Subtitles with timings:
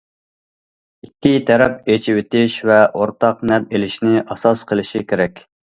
[1.07, 5.49] ئىككى تەرەپ ئېچىۋېتىش ۋە ئورتاق نەپ ئېلىشنى ئاساس قىلىشى كېرەك.